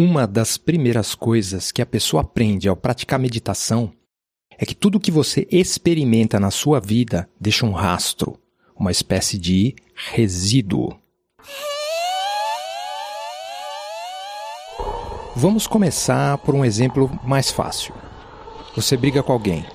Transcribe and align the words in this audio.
Uma 0.00 0.28
das 0.28 0.56
primeiras 0.56 1.12
coisas 1.16 1.72
que 1.72 1.82
a 1.82 1.86
pessoa 1.86 2.22
aprende 2.22 2.68
ao 2.68 2.76
praticar 2.76 3.18
meditação 3.18 3.92
é 4.56 4.64
que 4.64 4.72
tudo 4.72 5.00
que 5.00 5.10
você 5.10 5.44
experimenta 5.50 6.38
na 6.38 6.52
sua 6.52 6.78
vida 6.78 7.28
deixa 7.40 7.66
um 7.66 7.72
rastro, 7.72 8.38
uma 8.78 8.92
espécie 8.92 9.36
de 9.36 9.74
resíduo. 10.12 10.96
Vamos 15.34 15.66
começar 15.66 16.38
por 16.38 16.54
um 16.54 16.64
exemplo 16.64 17.10
mais 17.24 17.50
fácil. 17.50 17.92
Você 18.76 18.96
briga 18.96 19.20
com 19.20 19.32
alguém 19.32 19.66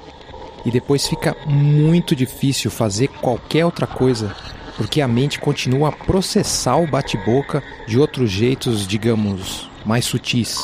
e 0.65 0.71
depois 0.71 1.05
fica 1.05 1.35
muito 1.45 2.15
difícil 2.15 2.71
fazer 2.71 3.09
qualquer 3.09 3.65
outra 3.65 3.85
coisa 3.85 4.33
porque 4.77 5.01
a 5.01 5.07
mente 5.07 5.37
continua 5.37 5.89
a 5.89 5.91
processar 5.91 6.77
o 6.77 6.87
bate-boca 6.87 7.61
de 7.85 7.99
outros 7.99 8.31
jeitos, 8.31 8.87
digamos, 8.87 9.69
mais 9.85 10.05
sutis, 10.05 10.57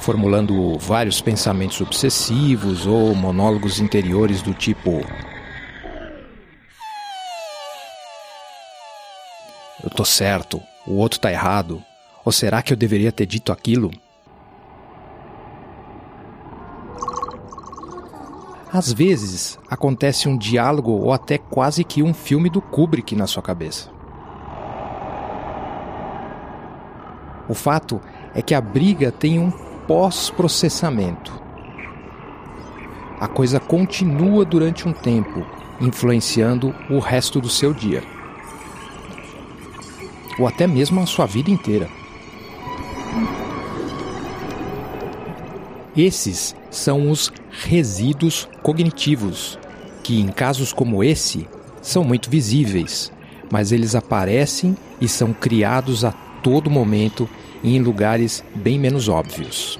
formulando 0.00 0.78
vários 0.78 1.20
pensamentos 1.20 1.80
obsessivos 1.80 2.86
ou 2.86 3.14
monólogos 3.14 3.78
interiores 3.78 4.42
do 4.42 4.54
tipo: 4.54 5.04
Eu 9.82 9.90
tô 9.90 10.04
certo, 10.04 10.60
o 10.86 10.94
outro 10.94 11.20
tá 11.20 11.30
errado, 11.30 11.82
ou 12.24 12.32
será 12.32 12.62
que 12.62 12.72
eu 12.72 12.76
deveria 12.76 13.12
ter 13.12 13.26
dito 13.26 13.52
aquilo? 13.52 13.90
Às 18.72 18.92
vezes, 18.92 19.58
acontece 19.70 20.28
um 20.28 20.36
diálogo 20.36 20.90
ou 20.90 21.12
até 21.12 21.38
quase 21.38 21.84
que 21.84 22.02
um 22.02 22.12
filme 22.12 22.50
do 22.50 22.60
Kubrick 22.60 23.14
na 23.14 23.26
sua 23.26 23.42
cabeça. 23.42 23.90
O 27.48 27.54
fato 27.54 28.00
é 28.34 28.42
que 28.42 28.54
a 28.54 28.60
briga 28.60 29.10
tem 29.10 29.38
um 29.38 29.50
pós-processamento. 29.86 31.32
A 33.18 33.26
coisa 33.26 33.58
continua 33.58 34.44
durante 34.44 34.86
um 34.86 34.92
tempo, 34.92 35.46
influenciando 35.80 36.74
o 36.90 36.98
resto 36.98 37.40
do 37.40 37.48
seu 37.48 37.72
dia. 37.72 38.02
Ou 40.38 40.46
até 40.46 40.66
mesmo 40.66 41.00
a 41.00 41.06
sua 41.06 41.24
vida 41.24 41.50
inteira. 41.50 41.88
Esses 45.96 46.54
são 46.70 47.10
os 47.10 47.32
resíduos 47.50 48.46
cognitivos, 48.62 49.58
que 50.02 50.20
em 50.20 50.28
casos 50.28 50.70
como 50.70 51.02
esse 51.02 51.48
são 51.80 52.04
muito 52.04 52.28
visíveis, 52.28 53.10
mas 53.50 53.72
eles 53.72 53.94
aparecem 53.94 54.76
e 55.00 55.08
são 55.08 55.32
criados 55.32 56.04
a 56.04 56.12
todo 56.42 56.70
momento 56.70 57.26
em 57.74 57.80
lugares 57.80 58.44
bem 58.54 58.78
menos 58.78 59.08
óbvios. 59.08 59.78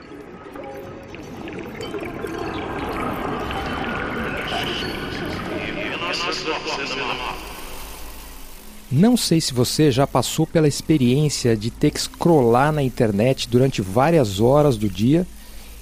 Não 8.90 9.16
sei 9.16 9.40
se 9.40 9.52
você 9.52 9.90
já 9.90 10.06
passou 10.06 10.46
pela 10.46 10.68
experiência 10.68 11.56
de 11.56 11.70
ter 11.70 11.90
que 11.90 12.00
scrollar 12.00 12.72
na 12.72 12.82
internet 12.82 13.48
durante 13.48 13.82
várias 13.82 14.40
horas 14.40 14.76
do 14.76 14.88
dia 14.88 15.26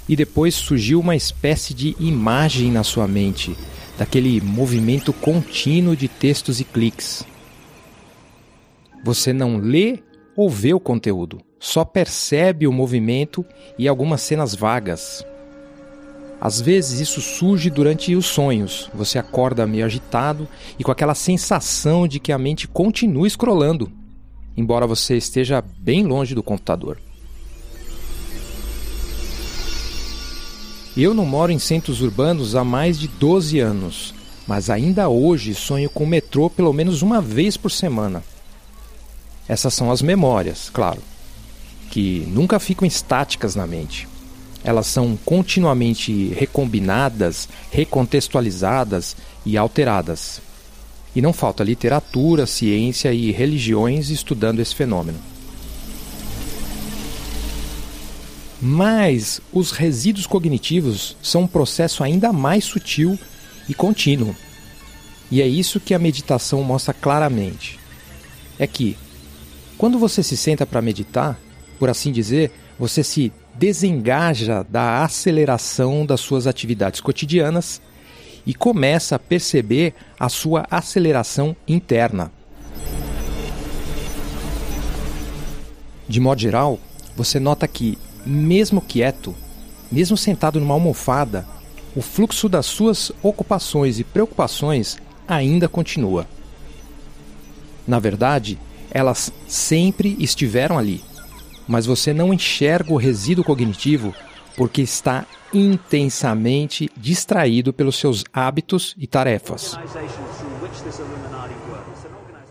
e 0.08 0.16
depois 0.16 0.55
surgiu 0.55 1.00
uma 1.00 1.16
espécie 1.16 1.72
de 1.72 1.94
imagem 1.98 2.70
na 2.70 2.83
sua 2.83 3.06
mente, 3.06 3.56
daquele 3.96 4.41
movimento 4.41 5.12
contínuo 5.12 5.96
de 5.96 6.08
textos 6.08 6.61
e 6.61 6.64
cliques. 6.64 7.24
Você 9.05 9.33
não 9.33 9.58
lê 9.58 10.02
ou 10.34 10.51
vê 10.51 10.74
o 10.74 10.80
conteúdo, 10.80 11.40
só 11.64 11.83
percebe 11.83 12.67
o 12.67 12.73
movimento 12.73 13.42
e 13.79 13.89
algumas 13.89 14.20
cenas 14.20 14.55
vagas. 14.55 15.25
Às 16.39 16.61
vezes 16.61 17.01
isso 17.01 17.23
surge 17.23 17.70
durante 17.70 18.14
os 18.14 18.27
sonhos. 18.27 18.91
Você 18.92 19.19
acorda 19.19 19.67
meio 19.67 19.86
agitado 19.86 20.47
e 20.79 20.85
com 20.85 20.92
aquela 20.92 21.14
sensação 21.14 22.07
de 22.07 22.20
que 22.20 22.33
a 22.33 22.39
mente 22.39 22.69
continua 22.69 23.27
scrollando, 23.30 23.91
embora 24.55 24.86
você 24.86 25.17
esteja 25.17 25.64
bem 25.79 26.05
longe 26.05 26.35
do 26.35 26.42
computador. 26.42 26.98
Eu 30.95 31.14
não 31.14 31.25
moro 31.25 31.51
em 31.51 31.58
centros 31.58 32.02
urbanos 32.02 32.55
há 32.55 32.63
mais 32.63 32.98
de 32.98 33.08
12 33.08 33.58
anos, 33.58 34.14
mas 34.46 34.69
ainda 34.69 35.08
hoje 35.08 35.55
sonho 35.55 35.89
com 35.89 36.05
o 36.05 36.07
metrô 36.07 36.51
pelo 36.51 36.75
menos 36.75 37.01
uma 37.01 37.23
vez 37.23 37.57
por 37.57 37.70
semana. 37.70 38.23
Essas 39.48 39.73
são 39.73 39.91
as 39.91 40.02
memórias, 40.02 40.69
claro, 40.69 41.01
que 41.94 42.27
nunca 42.27 42.58
ficam 42.58 42.84
estáticas 42.84 43.55
na 43.55 43.68
mente. 43.68 44.08
Elas 44.64 44.88
são 44.88 45.16
continuamente 45.24 46.27
recombinadas, 46.30 47.48
recontextualizadas 47.70 49.16
e 49.46 49.56
alteradas. 49.56 50.40
E 51.14 51.22
não 51.22 51.33
falta 51.33 51.62
literatura, 51.62 52.46
ciência 52.46 53.12
e 53.12 53.30
religiões 53.30 54.10
estudando 54.10 54.58
esse 54.58 54.74
fenômeno. 54.74 55.20
Mas 58.60 59.40
os 59.52 59.70
resíduos 59.70 60.27
cognitivos 60.27 61.16
são 61.22 61.42
um 61.42 61.46
processo 61.46 62.02
ainda 62.02 62.33
mais 62.33 62.64
sutil 62.64 63.16
e 63.68 63.74
contínuo. 63.74 64.34
E 65.30 65.40
é 65.40 65.46
isso 65.46 65.78
que 65.78 65.94
a 65.94 65.98
meditação 66.00 66.60
mostra 66.64 66.92
claramente. 66.92 67.78
É 68.58 68.66
que, 68.66 68.96
quando 69.78 69.96
você 69.96 70.24
se 70.24 70.36
senta 70.36 70.66
para 70.66 70.83
meditar, 70.83 71.38
por 71.84 71.90
assim 71.90 72.11
dizer, 72.11 72.50
você 72.78 73.05
se 73.05 73.30
desengaja 73.56 74.62
da 74.62 75.05
aceleração 75.05 76.06
das 76.06 76.18
suas 76.18 76.46
atividades 76.46 76.98
cotidianas 76.98 77.78
e 78.46 78.55
começa 78.55 79.17
a 79.17 79.18
perceber 79.18 79.92
a 80.18 80.30
sua 80.30 80.67
aceleração 80.70 81.55
interna. 81.68 82.33
De 86.08 86.18
modo 86.20 86.40
geral, 86.40 86.78
você 87.14 87.39
nota 87.39 87.68
que 87.68 87.98
mesmo 88.24 88.80
quieto, 88.80 89.34
mesmo 89.92 90.16
sentado 90.16 90.58
numa 90.58 90.72
almofada, 90.72 91.46
o 91.95 92.01
fluxo 92.01 92.48
das 92.48 92.64
suas 92.64 93.12
ocupações 93.22 93.98
e 93.98 94.05
preocupações 94.05 94.96
ainda 95.28 95.68
continua. 95.68 96.27
Na 97.86 97.98
verdade, 97.98 98.58
elas 98.90 99.30
sempre 99.46 100.16
estiveram 100.18 100.78
ali, 100.78 101.05
mas 101.67 101.86
você 101.86 102.13
não 102.13 102.33
enxerga 102.33 102.92
o 102.92 102.97
resíduo 102.97 103.45
cognitivo 103.45 104.14
porque 104.57 104.83
está 104.83 105.27
intensamente 105.52 106.91
distraído 106.97 107.73
pelos 107.73 107.97
seus 107.97 108.25
hábitos 108.33 108.95
e 108.98 109.07
tarefas. 109.07 109.79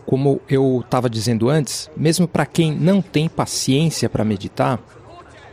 Como 0.06 0.40
eu 0.48 0.80
estava 0.84 1.08
dizendo 1.08 1.48
antes, 1.48 1.90
mesmo 1.96 2.28
para 2.28 2.46
quem 2.46 2.72
não 2.74 3.00
tem 3.00 3.28
paciência 3.28 4.08
para 4.08 4.24
meditar, 4.24 4.78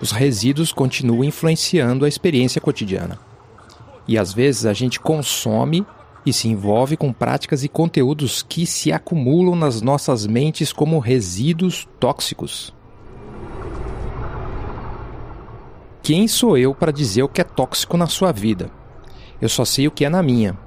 os 0.01 0.11
resíduos 0.11 0.71
continuam 0.71 1.23
influenciando 1.23 2.05
a 2.05 2.07
experiência 2.07 2.59
cotidiana. 2.59 3.19
E 4.07 4.17
às 4.17 4.33
vezes 4.33 4.65
a 4.65 4.73
gente 4.73 4.99
consome 4.99 5.85
e 6.25 6.33
se 6.33 6.47
envolve 6.47 6.97
com 6.97 7.13
práticas 7.13 7.63
e 7.63 7.69
conteúdos 7.69 8.43
que 8.43 8.65
se 8.65 8.91
acumulam 8.91 9.55
nas 9.55 9.81
nossas 9.81 10.27
mentes 10.27 10.73
como 10.73 10.99
resíduos 10.99 11.87
tóxicos. 11.99 12.73
Quem 16.11 16.27
sou 16.27 16.57
eu 16.57 16.75
para 16.75 16.91
dizer 16.91 17.23
o 17.23 17.29
que 17.29 17.39
é 17.39 17.43
tóxico 17.45 17.95
na 17.95 18.05
sua 18.05 18.33
vida? 18.33 18.69
Eu 19.41 19.47
só 19.47 19.63
sei 19.63 19.87
o 19.87 19.91
que 19.91 20.03
é 20.03 20.09
na 20.09 20.21
minha. 20.21 20.59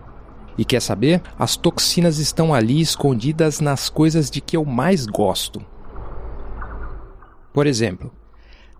E 0.56 0.64
quer 0.64 0.80
saber? 0.80 1.20
As 1.38 1.54
toxinas 1.54 2.16
estão 2.16 2.54
ali 2.54 2.80
escondidas 2.80 3.60
nas 3.60 3.90
coisas 3.90 4.30
de 4.30 4.40
que 4.40 4.56
eu 4.56 4.64
mais 4.64 5.04
gosto. 5.04 5.62
Por 7.52 7.66
exemplo, 7.66 8.10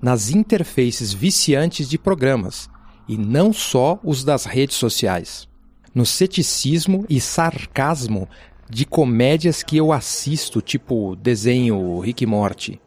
nas 0.00 0.30
interfaces 0.30 1.12
viciantes 1.12 1.86
de 1.86 1.98
programas, 1.98 2.70
e 3.06 3.18
não 3.18 3.52
só 3.52 4.00
os 4.02 4.24
das 4.24 4.46
redes 4.46 4.78
sociais. 4.78 5.46
No 5.94 6.06
ceticismo 6.06 7.04
e 7.10 7.20
sarcasmo 7.20 8.26
de 8.70 8.86
comédias 8.86 9.62
que 9.62 9.76
eu 9.76 9.92
assisto, 9.92 10.62
tipo 10.62 11.14
desenho 11.14 12.00
Rick 12.00 12.24
Morty. 12.24 12.80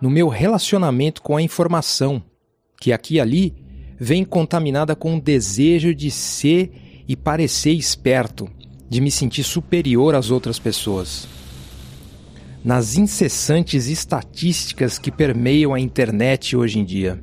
No 0.00 0.10
meu 0.10 0.26
relacionamento 0.26 1.22
com 1.22 1.36
a 1.36 1.42
informação, 1.42 2.20
que 2.86 2.92
aqui 2.92 3.14
e 3.14 3.20
ali 3.20 3.52
vem 3.98 4.24
contaminada 4.24 4.94
com 4.94 5.16
o 5.16 5.20
desejo 5.20 5.92
de 5.92 6.08
ser 6.08 6.70
e 7.08 7.16
parecer 7.16 7.72
esperto, 7.72 8.48
de 8.88 9.00
me 9.00 9.10
sentir 9.10 9.42
superior 9.42 10.14
às 10.14 10.30
outras 10.30 10.60
pessoas 10.60 11.26
nas 12.64 12.96
incessantes 12.96 13.86
estatísticas 13.86 14.98
que 14.98 15.12
permeiam 15.12 15.72
a 15.72 15.78
internet 15.78 16.56
hoje 16.56 16.80
em 16.80 16.84
dia. 16.84 17.22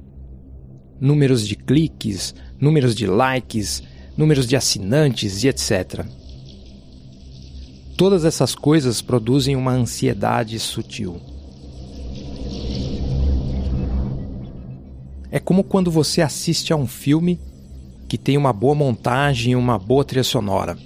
Números 1.01 1.45
de 1.45 1.57
cliques, 1.57 2.33
números 2.59 2.95
de 2.95 3.05
likes, 3.05 3.83
números 4.17 4.47
de 4.47 4.55
assinantes 4.55 5.43
e 5.43 5.49
etc. 5.49 6.05
Todas 7.97 8.23
essas 8.23 8.55
coisas 8.55 9.01
produzem 9.01 9.57
uma 9.57 9.73
ansiedade 9.73 10.57
sutil. 10.59 11.32
É 15.33 15.39
como 15.39 15.63
quando 15.63 15.89
você 15.89 16.21
assiste 16.21 16.71
a 16.71 16.75
um 16.75 16.85
filme 16.85 17.39
que 18.07 18.19
tem 18.19 18.37
uma 18.37 18.53
boa 18.53 18.75
montagem 18.75 19.53
e 19.53 19.55
uma 19.55 19.79
boa 19.79 20.05
trilha 20.05 20.23
sonora. 20.23 20.77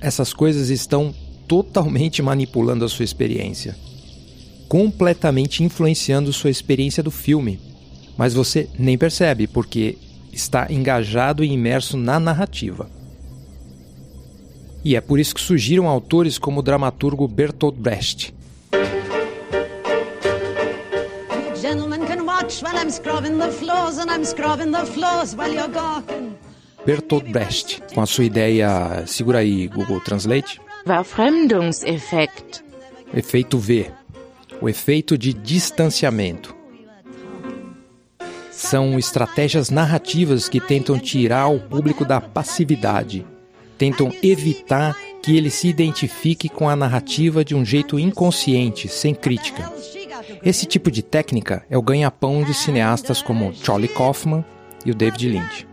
Essas 0.00 0.32
coisas 0.32 0.68
estão 0.68 1.12
totalmente 1.48 2.22
manipulando 2.22 2.84
a 2.84 2.88
sua 2.88 3.04
experiência, 3.04 3.76
completamente 4.68 5.64
influenciando 5.64 6.32
sua 6.32 6.50
experiência 6.50 7.02
do 7.02 7.10
filme, 7.10 7.58
mas 8.16 8.32
você 8.32 8.68
nem 8.78 8.96
percebe 8.96 9.48
porque 9.48 9.98
está 10.32 10.68
engajado 10.70 11.42
e 11.42 11.50
imerso 11.50 11.96
na 11.96 12.20
narrativa. 12.20 12.88
E 14.84 14.94
é 14.94 15.00
por 15.00 15.18
isso 15.18 15.34
que 15.34 15.40
surgiram 15.40 15.88
autores 15.88 16.38
como 16.38 16.60
o 16.60 16.62
dramaturgo 16.62 17.26
Bertolt 17.26 17.74
Brecht. 17.74 18.32
Bertolt 26.84 27.30
Brecht, 27.30 27.82
com 27.94 28.00
a 28.00 28.06
sua 28.06 28.24
ideia, 28.24 29.04
segura 29.06 29.38
aí 29.38 29.68
Google 29.68 30.00
Translate. 30.00 30.60
Verfremdungseffekt. 30.84 32.64
Efeito 33.14 33.58
V, 33.58 33.90
o 34.60 34.68
efeito 34.68 35.16
de 35.16 35.32
distanciamento. 35.32 36.54
São 38.50 38.98
estratégias 38.98 39.70
narrativas 39.70 40.48
que 40.48 40.60
tentam 40.60 40.98
tirar 40.98 41.48
o 41.48 41.60
público 41.60 42.04
da 42.04 42.20
passividade, 42.20 43.24
tentam 43.78 44.12
evitar 44.22 44.96
que 45.22 45.36
ele 45.36 45.50
se 45.50 45.68
identifique 45.68 46.48
com 46.48 46.68
a 46.68 46.76
narrativa 46.76 47.44
de 47.44 47.54
um 47.54 47.64
jeito 47.64 47.98
inconsciente, 47.98 48.88
sem 48.88 49.14
crítica. 49.14 49.72
Esse 50.44 50.66
tipo 50.66 50.90
de 50.90 51.02
técnica 51.02 51.64
é 51.68 51.76
o 51.76 51.82
ganha-pão 51.82 52.42
de 52.44 52.54
cineastas 52.54 53.20
como 53.20 53.52
Charlie 53.54 53.88
Kaufman 53.88 54.44
e 54.84 54.90
o 54.90 54.94
David 54.94 55.28
Lynch. 55.28 55.66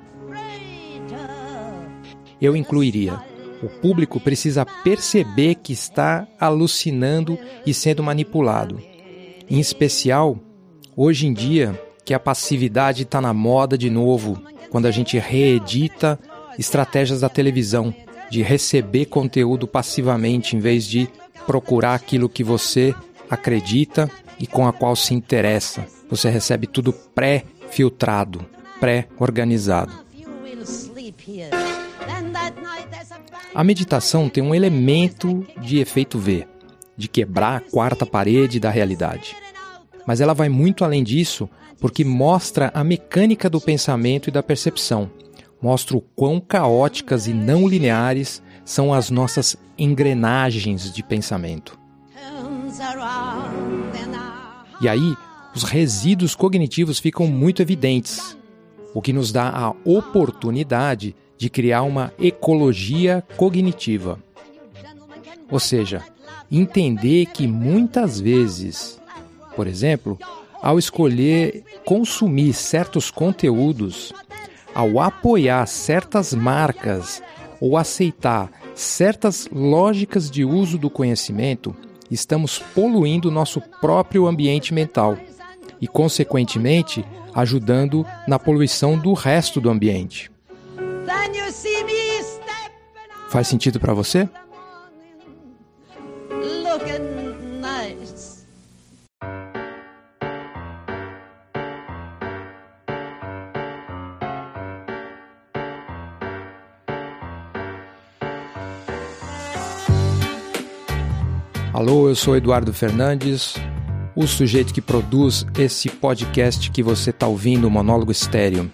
Eu 2.41 2.55
incluiria: 2.55 3.19
o 3.61 3.67
público 3.67 4.19
precisa 4.19 4.65
perceber 4.65 5.55
que 5.55 5.73
está 5.73 6.27
alucinando 6.39 7.37
e 7.65 7.73
sendo 7.73 8.03
manipulado. 8.03 8.81
Em 9.49 9.59
especial, 9.59 10.39
hoje 10.95 11.27
em 11.27 11.33
dia, 11.33 11.79
que 12.05 12.13
a 12.13 12.19
passividade 12.19 13.03
está 13.03 13.19
na 13.19 13.33
moda 13.33 13.77
de 13.77 13.89
novo, 13.89 14.41
quando 14.69 14.85
a 14.85 14.91
gente 14.91 15.17
reedita 15.17 16.19
estratégias 16.57 17.21
da 17.21 17.29
televisão 17.29 17.93
de 18.29 18.41
receber 18.41 19.05
conteúdo 19.05 19.67
passivamente 19.67 20.55
em 20.55 20.59
vez 20.59 20.85
de 20.85 21.09
procurar 21.45 21.95
aquilo 21.95 22.29
que 22.29 22.43
você 22.43 22.93
acredita 23.29 24.09
e 24.39 24.47
com 24.47 24.67
a 24.67 24.73
qual 24.73 24.95
se 24.95 25.13
interessa. 25.13 25.85
Você 26.09 26.29
recebe 26.29 26.65
tudo 26.65 26.93
pré-filtrado, 26.93 28.45
pré-organizado. 28.79 29.91
A 33.53 33.63
meditação 33.63 34.29
tem 34.29 34.43
um 34.43 34.55
elemento 34.55 35.45
de 35.61 35.79
efeito 35.79 36.17
V, 36.17 36.47
de 36.95 37.07
quebrar 37.07 37.57
a 37.57 37.59
quarta 37.59 38.05
parede 38.05 38.59
da 38.59 38.69
realidade. 38.69 39.35
Mas 40.05 40.21
ela 40.21 40.33
vai 40.33 40.49
muito 40.49 40.83
além 40.83 41.03
disso 41.03 41.49
porque 41.79 42.03
mostra 42.03 42.71
a 42.73 42.83
mecânica 42.83 43.49
do 43.49 43.61
pensamento 43.61 44.27
e 44.27 44.31
da 44.31 44.43
percepção. 44.43 45.09
Mostra 45.61 45.97
o 45.97 46.01
quão 46.01 46.39
caóticas 46.39 47.27
e 47.27 47.33
não 47.33 47.67
lineares 47.67 48.41
são 48.65 48.93
as 48.93 49.09
nossas 49.09 49.57
engrenagens 49.77 50.93
de 50.93 51.01
pensamento. 51.01 51.79
E 54.81 54.87
aí, 54.87 55.15
os 55.55 55.63
resíduos 55.63 56.35
cognitivos 56.35 56.99
ficam 56.99 57.27
muito 57.27 57.61
evidentes, 57.61 58.37
o 58.93 59.01
que 59.01 59.13
nos 59.13 59.31
dá 59.31 59.49
a 59.49 59.73
oportunidade 59.83 61.15
de 61.37 61.49
criar 61.49 61.83
uma 61.83 62.13
ecologia 62.19 63.23
cognitiva. 63.37 64.19
Ou 65.49 65.59
seja, 65.59 66.03
entender 66.51 67.27
que 67.27 67.47
muitas 67.47 68.19
vezes, 68.19 68.99
por 69.55 69.67
exemplo, 69.67 70.17
ao 70.61 70.77
escolher 70.77 71.63
consumir 71.85 72.53
certos 72.53 73.09
conteúdos, 73.09 74.13
ao 74.73 74.99
apoiar 74.99 75.65
certas 75.65 76.33
marcas 76.33 77.21
ou 77.59 77.77
aceitar 77.77 78.51
certas 78.75 79.47
lógicas 79.51 80.29
de 80.29 80.45
uso 80.45 80.77
do 80.77 80.89
conhecimento, 80.89 81.75
estamos 82.11 82.59
poluindo 82.59 83.31
nosso 83.31 83.61
próprio 83.81 84.27
ambiente 84.27 84.73
mental 84.73 85.17
e, 85.81 85.87
consequentemente, 85.87 87.05
ajudando 87.33 88.05
na 88.27 88.39
poluição 88.39 88.97
do 88.97 89.13
resto 89.13 89.61
do 89.61 89.69
ambiente. 89.69 90.31
Faz 93.29 93.47
sentido 93.47 93.79
para 93.79 93.93
você? 93.93 94.27
Alô, 111.79 112.09
eu 112.09 112.15
sou 112.15 112.35
Eduardo 112.35 112.73
Fernandes, 112.73 113.55
o 114.13 114.27
sujeito 114.27 114.73
que 114.73 114.81
produz 114.81 115.45
esse 115.57 115.87
podcast 115.87 116.69
que 116.71 116.83
você 116.83 117.09
está 117.09 117.25
ouvindo, 117.25 117.67
o 117.67 117.71
Monólogo 117.71 118.11
Estéreo. 118.11 118.69